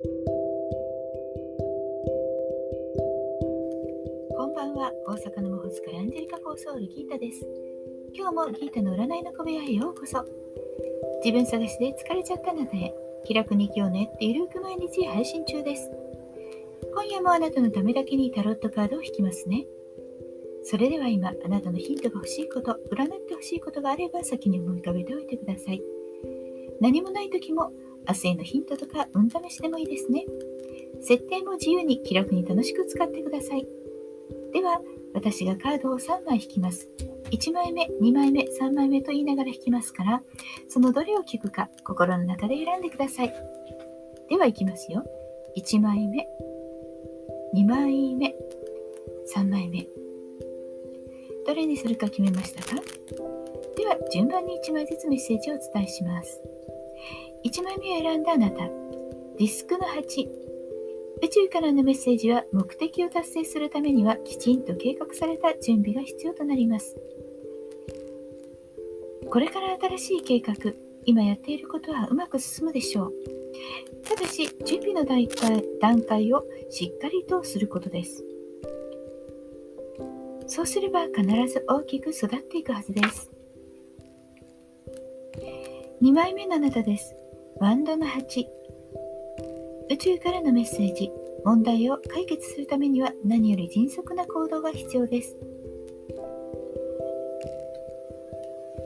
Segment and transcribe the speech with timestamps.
[0.00, 0.06] こ
[4.46, 7.44] んばんは、大阪の魔法使いアンジェリカ・フォーソウル・ギータです。
[8.14, 10.24] 今日もギータの占いの小部屋へようこそ。
[11.24, 15.90] 自分探しで疲れちゃったあなたへ、気楽に今日ねってゆるく毎日配信中です。
[16.94, 19.66] 今夜もあなたのためだけにタロットカードを引きますね。
[20.62, 25.82] それでは今、あなたのヒントが欲しいこと、占って欲しいことがあれば先に思い浮かべておいてください。
[26.80, 27.72] 何もない時も
[28.08, 30.24] 明日へのヒントとか運試しでもいいですね。
[31.02, 33.66] 設定も自由に気楽に楽しく使ってください。
[34.52, 34.80] では、
[35.14, 36.88] 私がカードを3枚引きます。
[37.30, 40.22] 1枚目、2枚目、3枚目と言いながら引きますから、
[40.68, 43.34] そのどれを聞くか心の中で選んでください。
[44.30, 45.04] では、いきますよ。
[45.56, 46.26] 1枚目、
[47.54, 48.34] 2枚目、
[49.34, 49.86] 3枚目。
[51.46, 52.74] どれにするか決めましたか？
[53.76, 56.40] では、順番に1枚ずつメッセージをお伝えします。
[57.44, 60.28] 1枚目を選んだあなた、ディスクの8。
[61.22, 66.96] 宇宙からのメッセージは目的を達成するためにはきちんと計画された準備が必要となります。
[69.30, 70.54] これから新しい計画、
[71.04, 73.12] 今やっていることはうまく進むでしょう。
[74.04, 75.26] ただし、準備の段
[76.02, 78.24] 階をしっかりとすることです。
[80.46, 83.30] そうすれば必ず大きく育っていくはずです。
[86.00, 87.14] 2枚目のあなたです。
[87.60, 88.46] ワンドの8
[89.90, 91.10] 宇宙からのメッセージ。
[91.44, 95.36] 問題を解決するためには何より迅速な行動が必要です。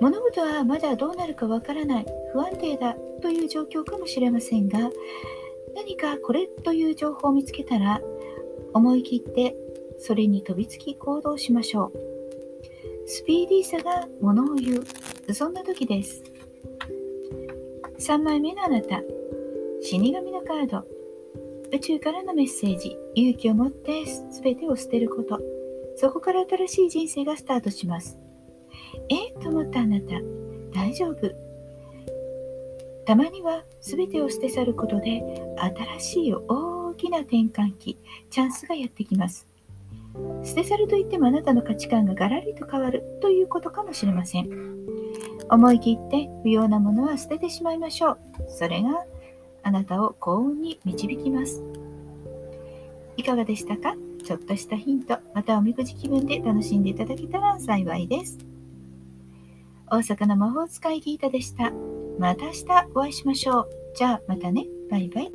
[0.00, 2.06] 物事はまだどうなるかわからない。
[2.32, 4.78] 不安定だという状況かもしれませんが
[5.74, 8.00] 何かこれという情報を見つけたら
[8.74, 9.54] 思い切って
[9.98, 13.08] それに飛びつき行動しましょう。
[13.08, 15.34] スピーディーさがものを言う。
[15.34, 16.35] そんな時です。
[17.98, 19.00] 3枚目のあなた。
[19.80, 20.84] 死神のカード。
[21.72, 22.96] 宇宙からのメッセージ。
[23.14, 24.04] 勇気を持って
[24.42, 25.40] 全てを捨てること。
[25.96, 28.18] そこから新しい人生がスタートします。
[29.08, 30.20] えと思ったあなた。
[30.72, 31.30] 大丈夫。
[33.06, 35.22] たまには全てを捨て去ることで
[35.98, 39.46] 新しい大きな転換期チャンスがやってきます。
[40.42, 44.48] 捨て去るといってもあなたの価値観がガラリと変わるということかもしれません。
[45.50, 48.18] 思い切って不要なものは捨ててしまいましょう。
[48.48, 49.04] それが
[49.62, 51.62] あなたを幸運に導きます。
[53.16, 53.94] いかがでしたか？
[54.24, 58.38] ちょっとしたヒント、またおみくじ気分で楽しんでいただけたら幸いです。
[59.88, 61.72] 大阪の魔法使いギータでした。
[62.18, 62.64] また明日
[62.94, 63.68] お会いしましょう。
[63.94, 64.66] じゃあまたね。
[64.90, 65.32] バイバイ。